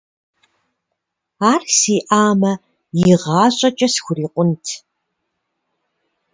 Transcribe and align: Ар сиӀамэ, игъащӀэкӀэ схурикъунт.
Ар 1.51 1.61
сиӀамэ, 1.77 2.53
игъащӀэкӀэ 3.09 3.87
схурикъунт. 3.93 4.65